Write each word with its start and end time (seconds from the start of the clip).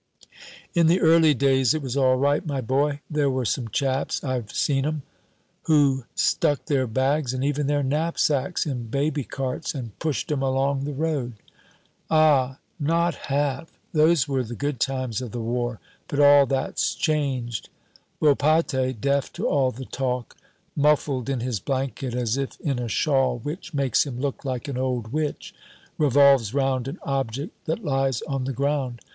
"In 0.73 0.87
the 0.87 0.99
early 0.99 1.35
days 1.35 1.75
it 1.75 1.83
was 1.83 1.95
all 1.95 2.15
right, 2.15 2.43
my 2.43 2.59
boy. 2.59 3.01
There 3.07 3.29
were 3.29 3.45
some 3.45 3.67
chaps 3.67 4.23
I've 4.23 4.51
seen 4.51 4.83
'em 4.83 5.03
who 5.65 6.05
stuck 6.15 6.65
their 6.65 6.87
bags 6.87 7.35
and 7.35 7.43
even 7.45 7.67
their 7.67 7.83
knapsacks 7.83 8.65
in 8.65 8.87
baby 8.87 9.23
carts 9.23 9.75
and 9.75 9.95
pushed 9.99 10.31
'em 10.31 10.41
along 10.41 10.85
the 10.85 10.91
road." 10.93 11.33
"Ah, 12.09 12.57
not 12.79 13.13
half! 13.29 13.77
Those 13.93 14.27
were 14.27 14.43
the 14.43 14.55
good 14.55 14.79
times 14.79 15.21
of 15.21 15.33
the 15.33 15.39
war. 15.39 15.79
But 16.07 16.19
all 16.19 16.47
that's 16.47 16.95
changed." 16.95 17.69
Volpatte, 18.19 18.99
deaf 18.99 19.31
to 19.33 19.47
all 19.47 19.69
the 19.69 19.85
talk, 19.85 20.35
muffled 20.75 21.29
in 21.29 21.41
his 21.41 21.59
blanket 21.59 22.15
as 22.15 22.37
if 22.37 22.59
in 22.61 22.79
a 22.79 22.87
shawl 22.87 23.37
which 23.37 23.75
makes 23.75 24.07
him 24.07 24.19
look 24.19 24.43
like 24.43 24.67
an 24.67 24.79
old 24.79 25.13
witch, 25.13 25.53
revolves 25.99 26.55
round 26.55 26.87
an 26.87 26.97
object 27.03 27.53
that 27.65 27.85
lies 27.85 28.23
on 28.23 28.45
the 28.45 28.51
ground. 28.53 28.99